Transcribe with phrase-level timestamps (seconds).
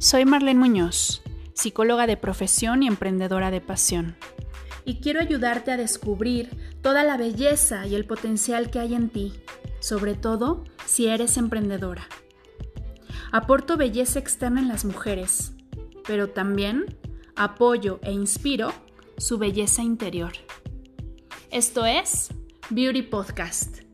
[0.00, 1.20] Soy Marlene Muñoz,
[1.52, 4.16] psicóloga de profesión y emprendedora de pasión.
[4.86, 6.48] Y quiero ayudarte a descubrir
[6.80, 9.34] toda la belleza y el potencial que hay en ti,
[9.78, 12.08] sobre todo si eres emprendedora.
[13.30, 15.52] Aporto belleza externa en las mujeres,
[16.06, 16.96] pero también
[17.36, 18.72] apoyo e inspiro
[19.18, 20.32] su belleza interior.
[21.50, 22.30] Esto es
[22.70, 23.89] Beauty Podcast.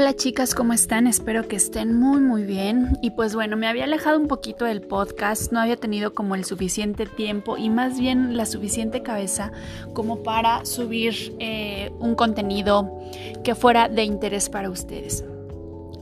[0.00, 1.06] Hola chicas, ¿cómo están?
[1.06, 2.96] Espero que estén muy muy bien.
[3.02, 6.46] Y pues bueno, me había alejado un poquito del podcast, no había tenido como el
[6.46, 9.52] suficiente tiempo y más bien la suficiente cabeza
[9.92, 12.98] como para subir eh, un contenido
[13.44, 15.22] que fuera de interés para ustedes.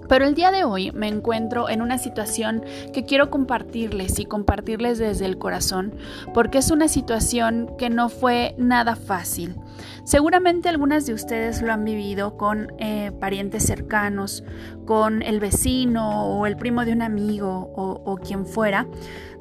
[0.09, 2.62] Pero el día de hoy me encuentro en una situación
[2.94, 5.92] que quiero compartirles y compartirles desde el corazón,
[6.33, 9.56] porque es una situación que no fue nada fácil.
[10.05, 14.45] Seguramente algunas de ustedes lo han vivido con eh, parientes cercanos,
[14.87, 18.87] con el vecino o el primo de un amigo o, quien fuera,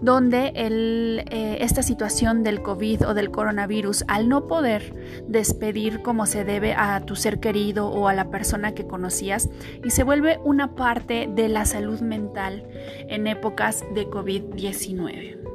[0.02, 4.94] donde eh, esta situación del COVID o del coronavirus, al no poder
[5.28, 9.50] despedir como se debe a tu ser querido o a la persona que conocías,
[9.84, 12.68] y se vuelve una parte de la salud mental
[13.08, 15.47] en épocas de COVID-19.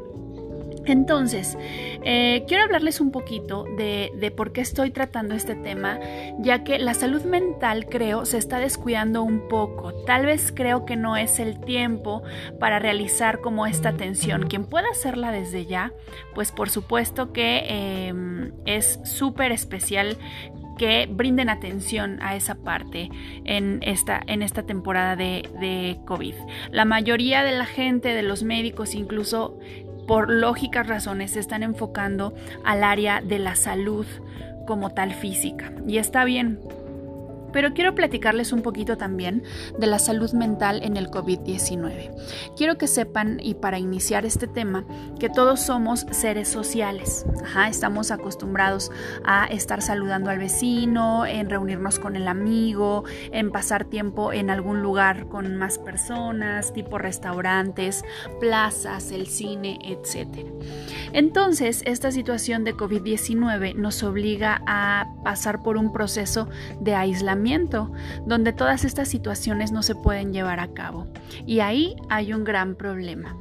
[0.85, 1.57] Entonces,
[2.05, 5.99] eh, quiero hablarles un poquito de, de, por qué estoy tratando este tema,
[6.39, 9.93] ya que la salud mental creo se está descuidando un poco.
[10.05, 12.23] Tal vez creo que no es el tiempo
[12.59, 14.47] para realizar como esta atención.
[14.49, 15.93] Quien pueda hacerla desde ya,
[16.35, 20.17] pues por supuesto que em, es súper especial
[20.79, 23.11] que brinden atención a esa parte
[23.45, 26.35] en esta, en esta temporada de, de COVID.
[26.71, 29.59] La mayoría de la gente, de los médicos incluso,
[30.13, 32.35] por lógicas razones se están enfocando
[32.67, 34.05] al área de la salud
[34.67, 35.73] como tal física.
[35.89, 36.61] Y está bien,
[37.53, 39.43] pero quiero platicarles un poquito también
[39.79, 42.11] de la salud mental en el COVID-19.
[42.57, 44.85] Quiero que sepan, y para iniciar este tema,
[45.19, 47.27] que todos somos seres sociales.
[47.69, 48.91] estamos acostumbrados
[49.25, 54.83] a estar saludando al vecino, en reunirnos con el amigo, en pasar tiempo en algún
[54.83, 58.05] lugar con más personas, tipo restaurantes,
[58.41, 60.47] plazas, el cine, etc.
[61.13, 66.49] Entonces, esta situación de COVID-19 nos obliga a pasar por un proceso
[66.81, 67.42] de aislamiento
[68.27, 71.07] donde todas estas situaciones no se pueden llevar a cabo.
[71.47, 73.37] Y ahí hay un gran problema.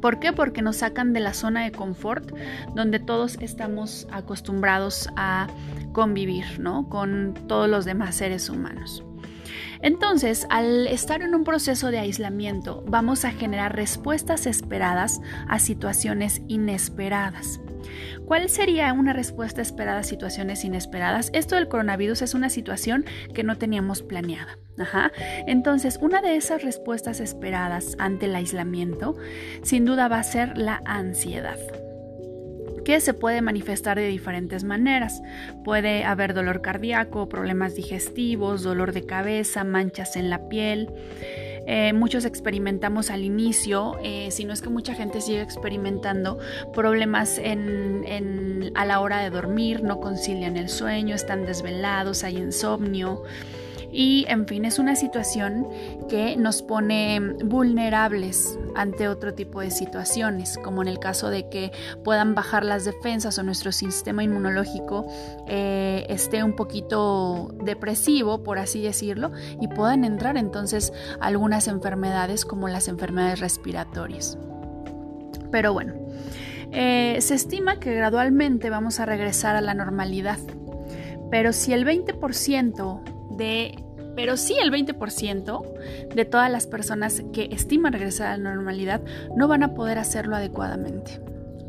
[0.00, 0.32] ¿Por qué?
[0.32, 2.32] Porque nos sacan de la zona de confort
[2.74, 5.48] donde todos estamos acostumbrados a
[5.92, 6.88] convivir, ¿no?
[6.88, 9.02] Con todos los demás seres humanos.
[9.80, 16.42] Entonces, al estar en un proceso de aislamiento, vamos a generar respuestas esperadas a situaciones
[16.48, 17.60] inesperadas.
[18.26, 21.30] ¿Cuál sería una respuesta esperada a situaciones inesperadas?
[21.32, 24.58] Esto del coronavirus es una situación que no teníamos planeada.
[25.46, 29.16] Entonces, una de esas respuestas esperadas ante el aislamiento,
[29.62, 31.58] sin duda va a ser la ansiedad
[32.84, 35.20] que se puede manifestar de diferentes maneras.
[35.62, 40.88] Puede haber dolor cardíaco, problemas digestivos, dolor de cabeza, manchas en la piel.
[41.70, 46.38] Eh, muchos experimentamos al inicio, eh, si no es que mucha gente sigue experimentando
[46.72, 47.38] problemas
[48.74, 53.22] a la hora de dormir, no concilian el sueño, están desvelados, hay insomnio.
[53.90, 55.66] Y en fin, es una situación
[56.08, 61.72] que nos pone vulnerables ante otro tipo de situaciones, como en el caso de que
[62.04, 65.06] puedan bajar las defensas o nuestro sistema inmunológico
[65.46, 72.68] eh, esté un poquito depresivo, por así decirlo, y puedan entrar entonces algunas enfermedades como
[72.68, 74.38] las enfermedades respiratorias.
[75.50, 75.94] Pero bueno,
[76.72, 80.38] eh, se estima que gradualmente vamos a regresar a la normalidad.
[81.30, 83.17] Pero si el 20%
[84.16, 85.62] pero sí el 20%
[86.12, 89.00] de todas las personas que estiman regresar a la normalidad
[89.36, 91.20] no van a poder hacerlo adecuadamente.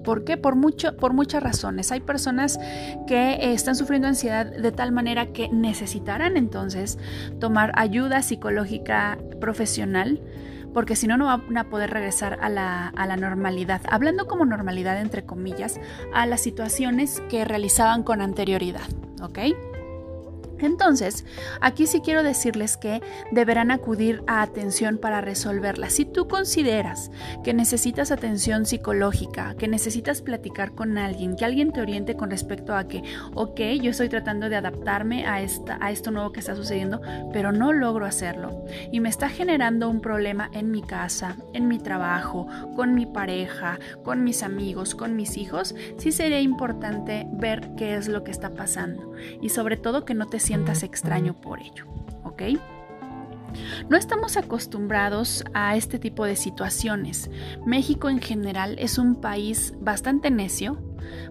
[0.03, 0.37] ¿Por qué?
[0.37, 1.91] Por, mucho, por muchas razones.
[1.91, 2.59] Hay personas
[3.05, 6.97] que eh, están sufriendo ansiedad de tal manera que necesitarán entonces
[7.39, 10.19] tomar ayuda psicológica profesional
[10.73, 13.81] porque si no, no van a poder regresar a la, a la, normalidad.
[13.89, 15.79] Hablando como normalidad, entre comillas,
[16.13, 18.87] a las situaciones que realizaban con anterioridad,
[19.21, 19.39] ¿ok?
[20.59, 21.25] Entonces,
[21.61, 23.01] aquí sí quiero decirles que
[23.31, 25.89] deberán acudir a atención para resolverla.
[25.89, 27.11] Si tú consideras
[27.43, 32.75] que necesitas atención psicológica, que necesitas platicar con alguien, que alguien te oriente con respecto
[32.75, 33.03] a que,
[33.33, 37.01] ok, yo estoy tratando de adaptarme a, esta, a esto nuevo que está sucediendo,
[37.33, 41.79] pero no logro hacerlo y me está generando un problema en mi casa, en mi
[41.79, 47.95] trabajo, con mi pareja, con mis amigos, con mis hijos, sí sería importante ver qué
[47.95, 51.85] es lo que está pasando y sobre todo que no te sientas extraño por ello,
[52.23, 52.41] ¿ok?
[53.87, 57.29] No estamos acostumbrados a este tipo de situaciones.
[57.67, 60.79] México en general es un país bastante necio,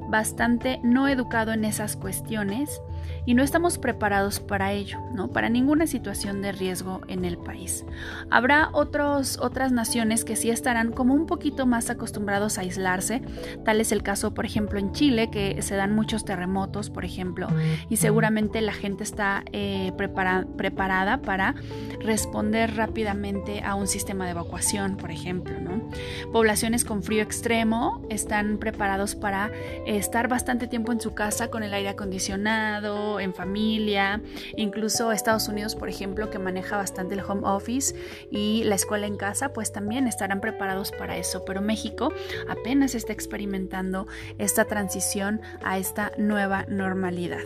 [0.09, 2.81] bastante no educado en esas cuestiones
[3.29, 5.29] y no estamos preparados para ello, ¿no?
[5.29, 7.85] Para ninguna situación de riesgo en el país.
[8.31, 13.21] Habrá otros, otras naciones que sí estarán como un poquito más acostumbrados a aislarse,
[13.67, 17.49] tal es el caso, por ejemplo, en Chile, que se dan muchos terremotos, por ejemplo,
[17.91, 21.55] y seguramente la gente está eh, preparada para
[22.01, 25.91] responder rápidamente a un sistema de evacuación, por ejemplo, ¿no?
[26.33, 29.51] Poblaciones con frío extremo están preparados para
[29.85, 34.23] estar bastante tiempo en su casa con el aire acondicionado, en familia,
[34.57, 37.95] incluso Estados Unidos, por ejemplo, que maneja bastante el home office
[38.31, 41.45] y la escuela en casa, pues también estarán preparados para eso.
[41.45, 42.13] Pero México
[42.49, 44.07] apenas está experimentando
[44.39, 47.45] esta transición a esta nueva normalidad.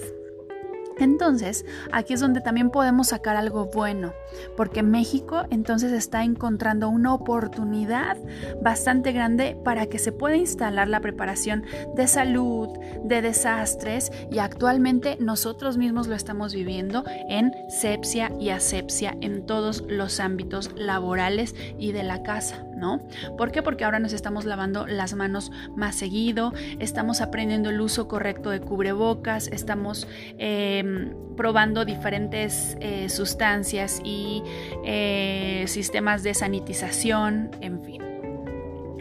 [0.99, 4.13] Entonces, aquí es donde también podemos sacar algo bueno,
[4.57, 8.17] porque México entonces está encontrando una oportunidad
[8.63, 12.69] bastante grande para que se pueda instalar la preparación de salud,
[13.05, 19.85] de desastres y actualmente nosotros mismos lo estamos viviendo en sepsia y asepsia en todos
[19.89, 22.65] los ámbitos laborales y de la casa.
[22.83, 23.01] ¿No?
[23.39, 23.63] ¿Por qué?
[23.63, 28.61] Porque ahora nos estamos lavando las manos más seguido, estamos aprendiendo el uso correcto de
[28.61, 34.43] cubrebocas, estamos em, probando diferentes eh, sustancias y
[34.85, 38.12] eh, sistemas de sanitización, en fin.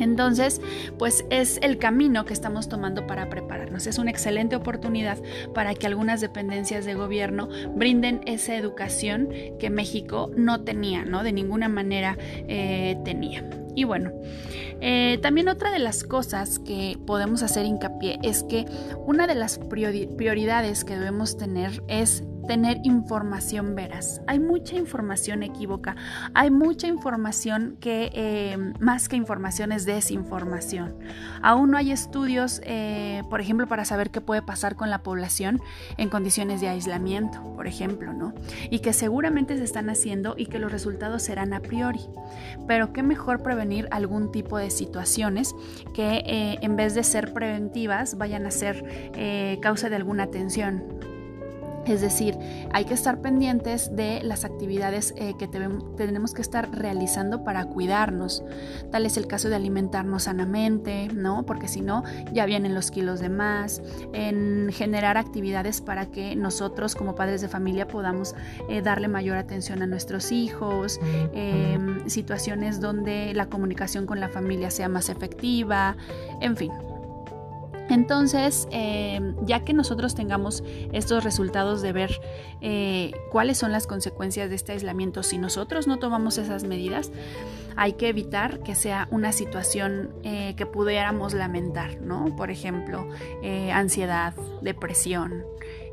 [0.01, 0.61] Entonces,
[0.97, 3.87] pues es el camino que estamos tomando para prepararnos.
[3.87, 5.17] Es una excelente oportunidad
[5.53, 11.23] para que algunas dependencias de gobierno brinden esa educación que México no tenía, ¿no?
[11.23, 13.49] De ninguna manera eh, tenía.
[13.75, 14.11] Y bueno,
[14.81, 18.65] eh, también otra de las cosas que podemos hacer hincapié es que
[19.05, 24.19] una de las prioridades que debemos tener es tener información veraz.
[24.27, 25.95] Hay mucha información equívoca,
[26.33, 30.97] hay mucha información que eh, más que información es desinformación.
[31.41, 35.61] Aún no hay estudios, eh, por ejemplo, para saber qué puede pasar con la población
[35.95, 38.33] en condiciones de aislamiento, por ejemplo, ¿no?
[38.69, 42.01] Y que seguramente se están haciendo y que los resultados serán a priori.
[42.67, 45.55] Pero qué mejor prevenir algún tipo de situaciones
[45.93, 48.83] que eh, en vez de ser preventivas vayan a ser
[49.61, 51.10] causa de alguna tensión
[51.85, 52.37] es decir,
[52.71, 58.43] hay que estar pendientes de las actividades eh, que tenemos que estar realizando para cuidarnos.
[58.91, 61.45] Tal es el caso de alimentarnos sanamente, ¿no?
[61.45, 63.81] Porque si no, ya vienen los kilos de más.
[64.13, 68.35] En generar actividades para que nosotros como padres de familia podamos
[68.69, 70.99] eh, darle mayor atención a nuestros hijos.
[71.33, 75.95] Em, situaciones donde la comunicación con la familia sea más efectiva.
[76.41, 76.71] En fin,
[77.89, 82.21] entonces, em, ya que nosotros tengamos estos resultados de ver
[82.61, 87.11] eh, cuáles son las consecuencias de este aislamiento, si nosotros no tomamos esas medidas,
[87.75, 92.35] hay que evitar que sea una situación eh, que pudiéramos lamentar, ¿no?
[92.35, 93.07] Por ejemplo,
[93.43, 95.43] eh, ansiedad, depresión,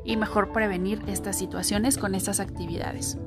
[0.03, 3.17] y mejor prevenir estas situaciones con estas actividades.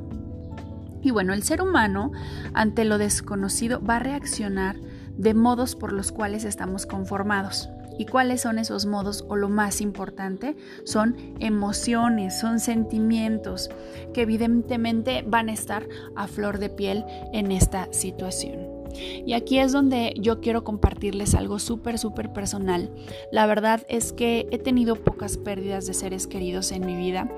[1.02, 2.12] Y bueno, el ser humano
[2.54, 4.76] ante lo desconocido va a reaccionar
[5.16, 7.68] de modos por los cuales estamos conformados.
[7.98, 9.24] ¿Y cuáles son esos modos?
[9.28, 13.70] O lo más importante, son emociones, son sentimientos
[14.12, 18.82] que evidentemente van a estar a flor de piel en esta situación.
[19.24, 22.90] Y aquí es donde yo quiero compartirles algo súper, súper personal.
[23.30, 27.30] La verdad es que he tenido pocas pérdidas de seres queridos en mi vida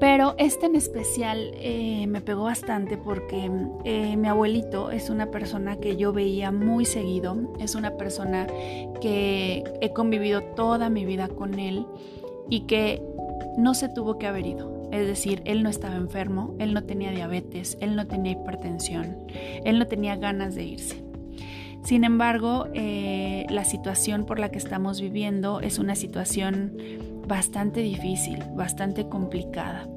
[0.00, 3.50] pero este en especial eh, me pegó bastante porque
[3.84, 8.46] eh, mi abuelito es una persona que yo veía muy seguido, es una persona
[9.02, 11.86] que he convivido toda mi vida con él
[12.48, 13.02] y que
[13.58, 14.88] no se tuvo que haber ido.
[14.90, 19.18] Es decir, él no estaba enfermo, él no tenía diabetes, él no tenía hipertensión,
[19.64, 21.04] él no tenía ganas de irse.
[21.84, 26.76] Sin embargo, eh, la situación por la que estamos viviendo es una situación
[27.30, 29.88] bastante difícil, bastante complicada.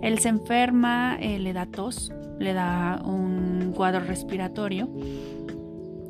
[0.00, 4.88] Él se enferma, eh, le da tos, le da un cuadro respiratorio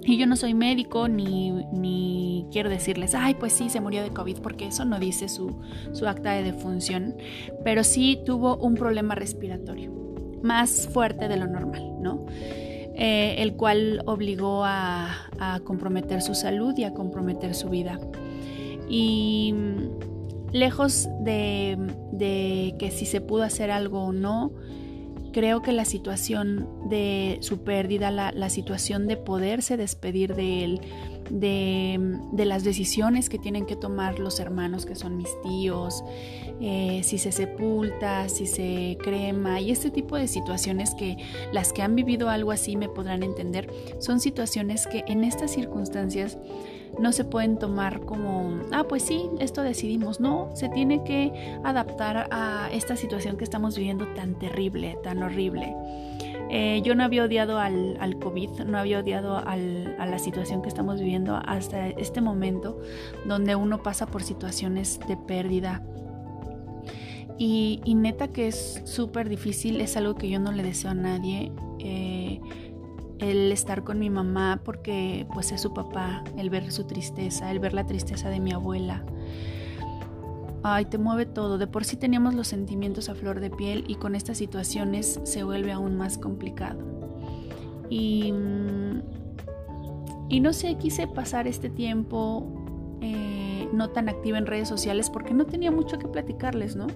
[0.04, 4.10] Y yo no soy médico ni, ni, quiero decirles, ay, pues sí, se murió de
[4.10, 5.58] COVID, porque eso no dice su,
[5.92, 7.16] su acta de defunción,
[7.64, 9.92] pero sí tuvo un problema respiratorio
[10.42, 12.24] más fuerte de lo normal, ¿no?
[13.00, 15.08] Eh, el cual obligó a,
[15.38, 17.98] a, comprometer su salud y a comprometer su vida.
[18.88, 19.54] Y
[20.52, 24.52] lejos de, que si se pudo hacer algo o no,
[25.32, 30.80] creo que la situación de su pérdida, la, situación de poderse despedir de él,
[31.30, 36.02] de, las decisiones que tienen que tomar los hermanos que son mis tíos,
[36.60, 41.18] eh, si se sepulta, si se crema y este tipo de situaciones que
[41.52, 46.38] las que han vivido algo así me podrán entender, son situaciones que en estas circunstancias
[46.98, 50.20] no se pueden tomar como, ah, pues sí, esto decidimos.
[50.20, 55.74] No, se tiene que adaptar a esta situación que estamos viviendo tan terrible, tan horrible.
[56.50, 60.68] Eh, yo no había odiado al, al, COVID, no había odiado a la situación que
[60.68, 62.80] estamos viviendo hasta este momento
[63.26, 65.82] donde uno pasa por situaciones de pérdida.
[67.36, 70.94] Y, y neta que es súper difícil, es algo que yo no le deseo a
[70.94, 71.52] nadie.
[71.78, 72.40] Eh,
[73.18, 77.58] el estar con mi mamá porque pues es su papá, el ver su tristeza, el
[77.58, 79.04] ver la tristeza de mi abuela.
[80.62, 81.58] Ay, te mueve todo.
[81.58, 85.44] De por sí teníamos los sentimientos a flor de piel y con estas situaciones se
[85.44, 86.80] vuelve aún más complicado.
[87.90, 89.02] Y, mm,
[90.28, 92.46] y no sé, quise pasar este tiempo
[93.00, 96.88] eh, no tan activa en redes sociales porque no tenía mucho que platicarles, ¿no?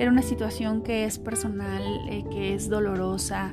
[0.00, 3.52] Era una situación que es personal, eh, que es dolorosa,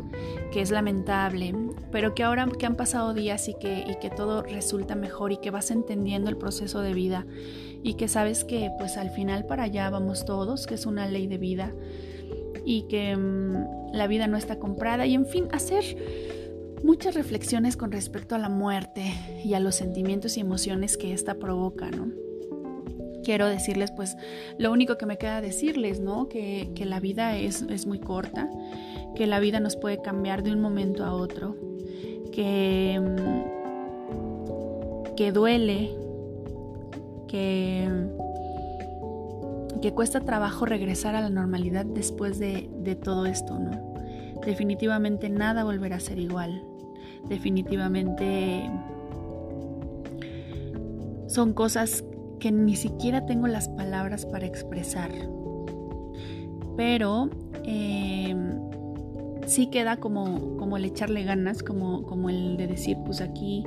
[0.53, 1.53] que es lamentable,
[1.91, 5.71] pero que ahora que han pasado días y que, todo resulta mejor y que vas
[5.71, 7.25] entendiendo el proceso de vida
[7.83, 11.27] y que sabes que pues al final para allá vamos todos, que es una ley
[11.27, 11.73] de vida
[12.63, 15.83] y que mm, la vida no está comprada y en fin, hacer
[16.81, 19.03] muchas reflexiones con respecto a la muerte
[19.43, 22.26] y a los sentimientos y emociones que ésta provoca, ¿no?
[23.27, 24.15] Quiero decirles, pues
[24.57, 26.29] lo único que me queda decirles, ¿no?
[26.29, 28.49] Que, la vida es, es, muy corta,
[29.15, 31.57] que la vida nos puede cambiar de un momento a otro,
[32.31, 33.41] que, mm,
[35.17, 35.93] que duele,
[37.27, 37.89] que,
[39.81, 43.93] que cuesta trabajo regresar a la normalidad después de, de todo esto, ¿no?
[44.45, 46.63] Definitivamente nada volverá a ser igual.
[47.27, 48.71] Definitivamente
[51.27, 52.05] son cosas
[52.39, 55.11] que ni siquiera tengo las palabras para expresar.
[56.75, 57.29] Pero
[57.63, 58.59] em,
[59.45, 63.65] sí queda como, como el echarle ganas, como, como el de decir, pues aquí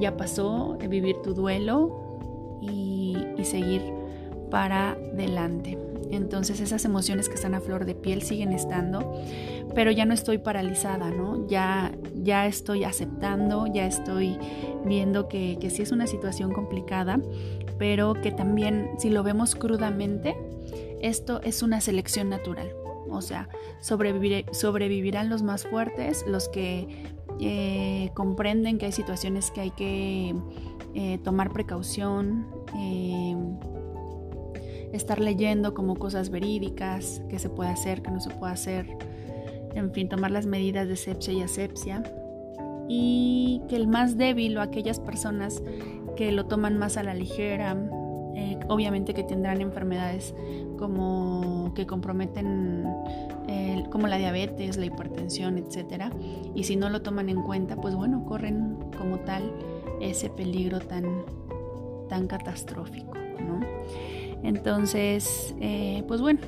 [0.00, 3.82] ya pasó, vivir tu duelo y, y seguir
[4.50, 5.78] para adelante.
[6.10, 9.18] Entonces esas emociones que están a flor de piel siguen estando,
[9.74, 11.46] pero ya no estoy paralizada, ¿no?
[11.48, 11.90] Ya,
[12.22, 14.36] ya estoy aceptando, ya estoy
[14.84, 17.18] viendo que, que sí es una situación complicada,
[17.82, 20.36] pero que también si lo vemos crudamente,
[21.00, 22.72] esto es una selección natural.
[23.10, 23.48] O sea,
[23.80, 26.86] sobrevivirán los más fuertes, los que
[27.40, 30.32] eh, comprenden que hay situaciones que hay que
[30.94, 32.46] eh, tomar precaución,
[32.78, 33.36] eh,
[34.92, 38.96] estar leyendo como cosas verídicas, qué se puede hacer, qué no se puede hacer,
[39.74, 42.04] en fin, tomar las medidas de sepsia y asepsia.
[42.88, 45.62] Y que el más débil o aquellas personas
[46.16, 47.76] que lo toman más a la ligera,
[48.34, 50.34] eh, obviamente que tendrán enfermedades
[50.78, 52.86] como que comprometen
[53.90, 56.04] como la diabetes, la hipertensión, etc.
[56.54, 59.52] Y si no lo toman en cuenta, pues bueno, corren como tal
[60.00, 61.04] ese peligro tan,
[62.08, 63.60] tan catastrófico, ¿no?
[64.42, 66.40] Entonces, eh, pues bueno,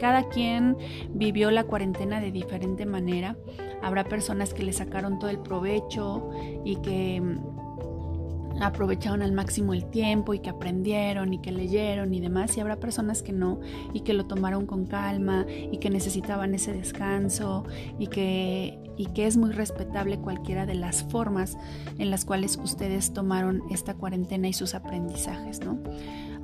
[0.00, 0.76] cada quien
[1.12, 3.36] vivió la cuarentena de diferente manera.
[3.82, 6.30] Habrá personas que le sacaron todo el provecho
[6.64, 7.22] y que
[8.60, 12.76] aprovecharon al máximo el tiempo y que aprendieron y que leyeron y demás y habrá
[12.76, 13.60] personas que no
[13.92, 17.64] y que lo tomaron con calma y que necesitaban ese descanso
[17.98, 21.56] y que, y que es muy respetable cualquiera de las formas
[21.98, 25.78] en las cuales ustedes tomaron esta cuarentena y sus aprendizajes, ¿no?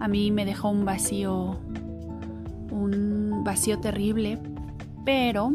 [0.03, 1.61] a mí me dejó un vacío,
[2.73, 4.37] un vacío terrible,
[5.05, 5.53] pero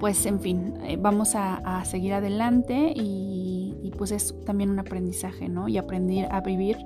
[0.00, 3.57] pues en fin, eh, vamos a, seguir adelante y,
[3.96, 5.68] pues es también un aprendizaje, ¿no?
[5.68, 6.76] Y aprender a vivir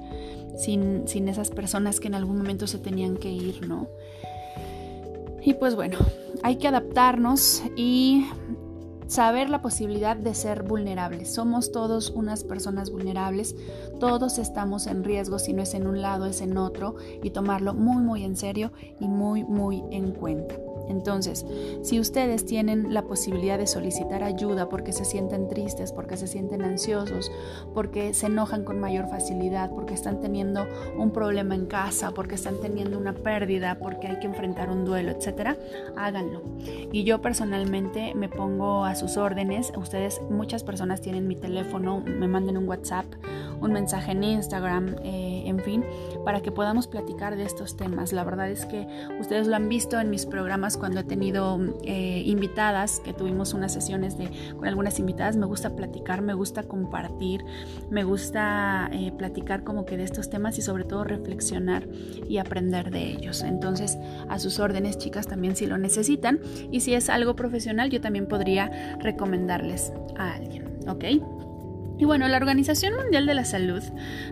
[0.57, 3.89] sin, sin esas personas que en algún momento se tenían que ir, ¿no?
[5.45, 5.99] Y pues bueno,
[6.43, 8.27] hay que adaptarnos y
[9.09, 11.35] saber la posibilidad de ser vulnerables.
[11.35, 13.55] Somos todos unas personas vulnerables,
[14.01, 17.75] todos estamos en riesgo, si no es en un lado, es en otro, y tomarlo
[17.75, 20.55] muy, muy en serio y muy, muy en cuenta.
[20.89, 21.45] Entonces,
[21.83, 26.62] si ustedes tienen la posibilidad de solicitar ayuda porque se sienten tristes, porque se sienten
[26.62, 27.31] ansiosos,
[27.75, 32.61] porque se enojan con mayor facilidad, porque están teniendo un problema en casa, porque están
[32.61, 35.57] teniendo una pérdida, porque hay que enfrentar un duelo, etcétera,
[35.97, 36.43] háganlo.
[36.93, 39.73] Y yo personalmente me pongo a sus órdenes.
[39.77, 43.07] Ustedes, muchas personas tienen mi teléfono, me manden un WhatsApp,
[43.62, 45.85] un mensaje en Instagram, eh, en fin,
[46.25, 48.12] para que podamos platicar de estos temas.
[48.12, 48.87] La verdad es que
[49.21, 53.73] ustedes lo han visto en mis programas cuando he tenido eh, invitadas, que tuvimos unas
[53.73, 57.45] sesiones de, con algunas invitadas, me gusta platicar, me gusta compartir,
[57.90, 61.87] me gusta eh, platicar como que de estos temas y sobre todo reflexionar
[62.28, 63.42] y aprender de ellos.
[63.42, 66.40] Entonces, a sus órdenes, chicas, también si lo necesitan.
[66.71, 71.04] Y si es algo profesional, yo también podría recomendarles a alguien, ¿ok?
[72.02, 73.80] Y bueno, la Organización Mundial de la Salud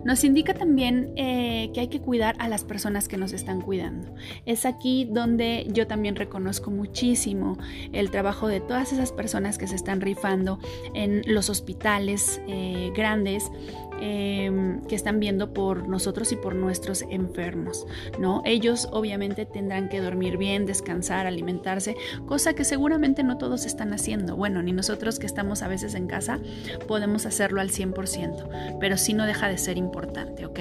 [0.03, 4.13] nos indica también eh, que hay que cuidar a las personas que nos están cuidando.
[4.45, 7.59] Es aquí donde yo también reconozco muchísimo
[7.93, 10.59] el trabajo de todas esas personas que se están rifando
[10.95, 13.53] en los hospitales eh, grandes,
[14.01, 17.87] Em, que están viendo por nosotros y por nuestros enfermos,
[18.19, 18.41] ¿no?
[18.47, 24.37] Ellos obviamente tendrán que dormir bien, descansar, alimentarse, cosa que seguramente no todos están haciendo.
[24.37, 26.41] Bueno, ni nosotros que estamos a veces en casa
[26.89, 30.61] podemos hacerlo al 100%, pero sí no deja de ser importante, ¿ok?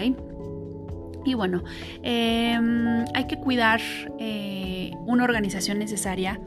[1.26, 1.64] Y bueno,
[2.04, 3.80] em, hay que cuidar
[4.20, 6.42] eh, una organización necesaria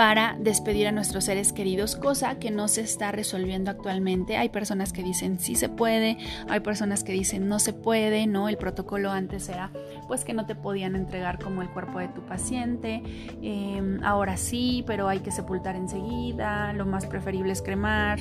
[0.00, 4.38] para despedir a nuestros seres queridos, cosa que no se está resolviendo actualmente.
[4.38, 6.16] Hay personas que dicen sí se puede,
[6.48, 8.48] hay personas que dicen no se puede, ¿no?
[8.48, 9.70] El protocolo antes era
[10.08, 13.02] pues que no te podían entregar como el cuerpo de tu paciente,
[13.42, 18.20] em, ahora sí, pero hay que sepultar enseguida, lo más preferible es cremar.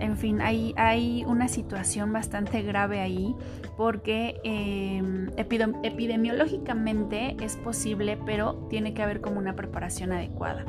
[0.00, 3.34] En fin, hay, una situación bastante grave ahí
[3.76, 10.64] porque em, epidemiológicamente es posible, pero tiene que haber como una preparación adecuada.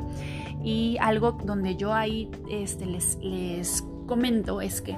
[0.62, 4.96] Y algo donde yo ahí este, les, les comento es que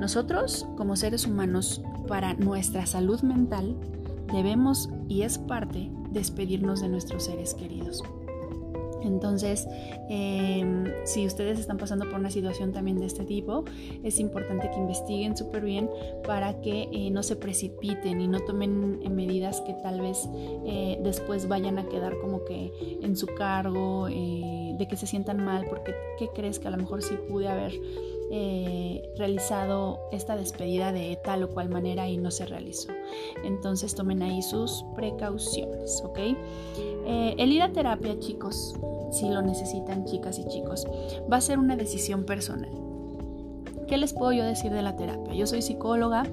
[0.00, 3.76] nosotros como seres humanos, para nuestra salud mental,
[4.32, 8.02] debemos y es parte despedirnos de nuestros seres queridos.
[9.02, 9.68] Entonces,
[10.08, 13.64] em, si ustedes están pasando por una situación también de este tipo,
[14.02, 15.88] es importante que investiguen súper bien
[16.26, 20.28] para que eh, no se precipiten y no tomen eh, medidas que tal vez
[20.66, 22.72] eh, después vayan a quedar como que
[23.02, 27.02] en su cargo, de que se sientan mal, porque ¿qué crees que a lo mejor
[27.02, 27.72] sí pude haber
[29.16, 32.90] realizado esta despedida de tal o cual manera y no se realizó.
[33.44, 36.18] Entonces tomen ahí sus precauciones, ¿ok?
[37.06, 38.74] el ir a terapia, chicos,
[39.12, 40.86] si lo necesitan chicas y chicos.
[41.32, 42.70] Va a ser una decisión personal.
[43.86, 45.34] ¿Qué les puedo yo decir de la terapia?
[45.34, 46.24] Yo soy psicóloga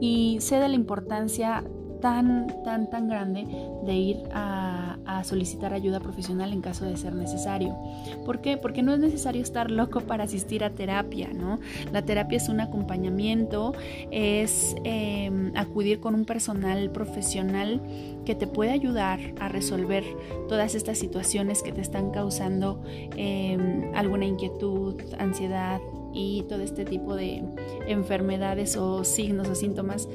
[0.00, 1.62] y sé de la importancia
[2.00, 3.46] tan, tan, tan grande
[3.84, 4.85] de ir a,
[5.24, 7.76] solicitar ayuda profesional en caso de ser necesario.
[8.24, 8.56] ¿Por qué?
[8.56, 11.58] Porque no es necesario estar loco para asistir a terapia, ¿no?
[11.92, 13.72] La terapia es un acompañamiento,
[14.10, 17.80] es em, acudir con un personal profesional
[18.24, 20.04] que te puede ayudar a resolver
[20.48, 22.82] todas estas situaciones que te están causando
[23.16, 25.80] em, alguna inquietud, ansiedad
[26.12, 27.42] y todo este tipo de
[27.86, 30.08] enfermedades o signos o síntomas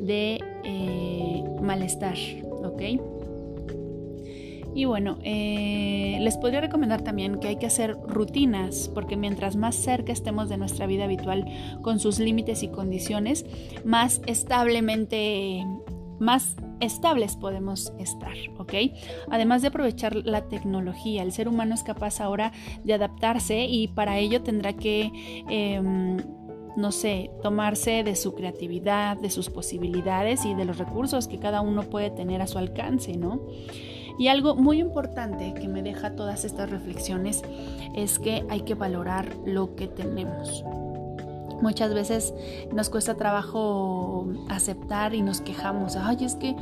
[0.00, 2.16] de eh, malestar,
[2.62, 3.17] ¿ok?
[4.74, 9.74] Y bueno, eh, les podría recomendar también que hay que hacer rutinas, porque mientras más
[9.74, 11.46] cerca estemos de nuestra vida habitual
[11.82, 13.46] con sus límites y condiciones,
[13.84, 15.64] más establemente,
[16.20, 18.74] más estables podemos estar, ¿ok?
[19.30, 22.52] Además de aprovechar la tecnología, el ser humano es capaz ahora
[22.84, 25.10] de adaptarse y para ello tendrá que...
[25.48, 26.18] Em,
[26.76, 31.60] no sé, tomarse de su creatividad, de sus posibilidades y de los recursos que cada
[31.60, 33.40] uno puede tener a su alcance, ¿no?
[34.18, 37.42] Y algo muy importante que me deja todas estas reflexiones
[37.94, 40.64] es que hay que valorar lo que tenemos.
[41.60, 42.34] Muchas veces
[42.72, 46.54] nos cuesta trabajo aceptar y nos quejamos, ay, es que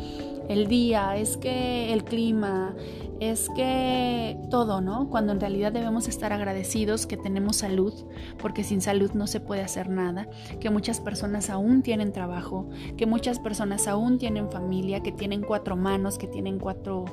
[0.48, 2.74] el día, es que el clima,
[3.20, 5.08] es que todo, ¿no?
[5.08, 7.94] Cuando en realidad debemos estar agradecidos que tenemos salud,
[8.38, 10.28] porque sin salud no se puede hacer nada,
[10.60, 15.76] que muchas personas aún tienen trabajo, que muchas personas aún tienen familia, que tienen cuatro
[15.76, 17.04] manos, que tienen cuatro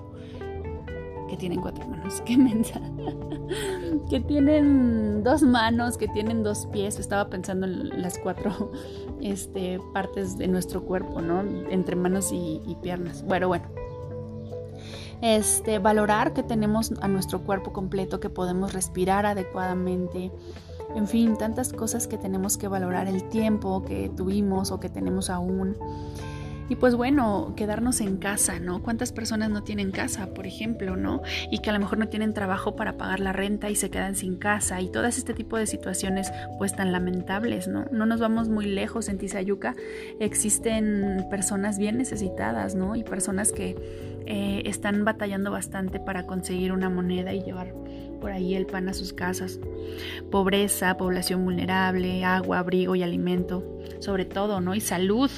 [1.34, 2.80] que tienen cuatro manos, qué mensa.
[4.08, 7.00] que tienen dos manos, que tienen dos pies.
[7.00, 8.72] Estaba pensando en las cuatro
[9.22, 11.42] este, partes de nuestro cuerpo, ¿no?
[11.72, 13.26] Entre manos y, piernas.
[13.26, 13.66] Bueno, bueno
[15.22, 20.32] este, valorar que tenemos a nuestro cuerpo completo, que podemos respirar adecuadamente,
[20.96, 25.32] en fin, tantas cosas que tenemos que valorar, el tiempo que tuvimos o que tenemos
[25.32, 25.78] aún.
[26.70, 28.82] Y pues bueno, quedarnos en casa, ¿no?
[28.82, 31.22] ¿Cuántas personas no tienen casa, por ejemplo, ¿no?
[31.52, 34.16] Y que a lo mejor no tienen trabajo para pagar la renta y se quedan
[34.16, 37.86] sin casa y todas este tipo de situaciones pues tan lamentables, ¿no?
[37.92, 39.76] No nos vamos muy lejos en Tizayuca,
[40.20, 42.96] existen personas bien necesitadas, ¿no?
[42.96, 43.76] Y personas que
[44.26, 47.74] eh, están batallando bastante para conseguir una moneda y llevar
[48.22, 49.60] por ahí el pan a sus casas.
[50.32, 54.76] Pobreza, población vulnerable, agua, abrigo y alimento, sobre todo, ¿no?
[54.76, 55.30] Y salud,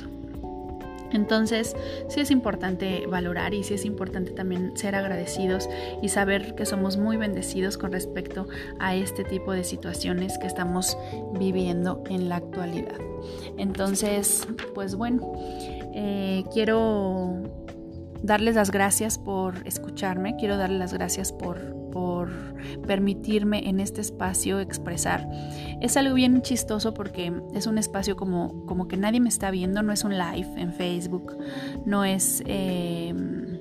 [1.16, 1.76] entonces,
[2.10, 5.70] sí es importante valorar y sí es importante también ser agradecidos
[6.02, 8.48] y saber que somos muy bendecidos con respecto
[8.80, 10.98] a este tipo de situaciones que estamos
[11.38, 13.00] viviendo en la actualidad.
[13.58, 15.34] Entonces, pues bueno,
[15.94, 17.42] eh, quiero
[18.22, 22.28] darles las gracias por escucharme, quiero darles las gracias por por
[22.86, 25.26] permitirme en este espacio expresar.
[25.80, 29.82] Es algo bien chistoso porque es un espacio como, como que nadie me está viendo,
[29.82, 31.38] no es un live en Facebook,
[31.86, 33.60] no es em,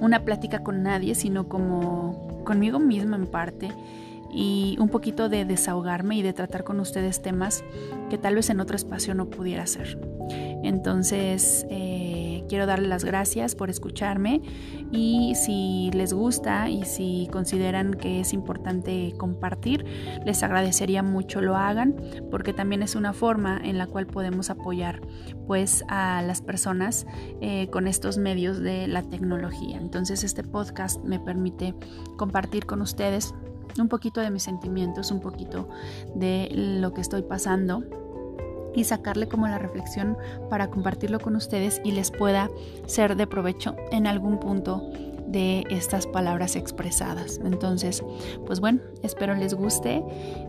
[0.00, 3.68] una plática con nadie, sino como conmigo misma en parte
[4.32, 7.64] y un poquito de desahogarme y de tratar con ustedes temas
[8.10, 9.98] que tal vez en otro espacio no pudiera hacer.
[10.62, 12.13] Entonces, eh,
[12.48, 14.42] quiero darles las gracias por escucharme
[14.92, 19.84] y si les gusta y si consideran que es importante compartir,
[20.24, 21.96] les agradecería mucho lo hagan
[22.30, 25.00] porque también es una forma en la cual podemos apoyar
[25.46, 27.06] pues a las personas
[27.40, 29.78] eh, con estos medios de la tecnología.
[29.78, 31.74] Entonces este podcast me permite
[32.16, 33.34] compartir con ustedes
[33.78, 35.68] un poquito de mis sentimientos, un poquito
[36.14, 37.82] de lo que estoy pasando
[38.74, 40.16] y sacarle como la reflexión
[40.50, 42.50] para compartirlo con ustedes y les pueda
[42.86, 44.82] ser de provecho en algún punto
[45.26, 47.40] de estas palabras expresadas.
[47.44, 48.02] Entonces,
[48.46, 50.02] pues bueno, espero les guste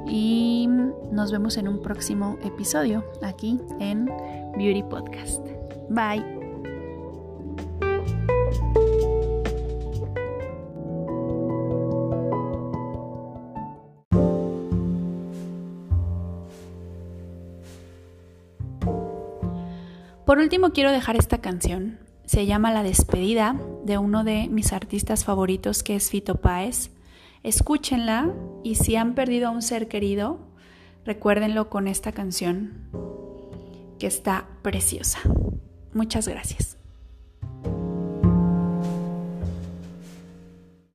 [0.08, 0.68] y
[1.12, 4.06] nos vemos en un próximo episodio aquí en
[4.58, 5.46] Beauty Podcast.
[5.90, 6.35] Bye.
[20.36, 21.98] Por último quiero dejar esta canción.
[22.26, 26.92] Se llama La despedida de uno de mis artistas favoritos que es Fito Páez.
[27.44, 30.40] Escúchenla y si han perdido a un ser querido,
[31.06, 32.90] recuérdenlo con esta canción
[33.98, 35.20] que está preciosa.
[35.94, 36.78] Muchas gracias.